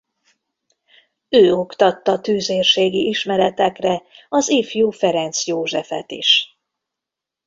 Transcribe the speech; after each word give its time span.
Ő 1.29 1.51
oktatta 1.53 2.19
tüzérségi 2.21 3.07
ismeretekre 3.07 4.01
az 4.29 4.49
ifjú 4.49 4.89
Ferenc 4.89 5.47
Józsefet 5.47 6.11
is. 6.11 6.59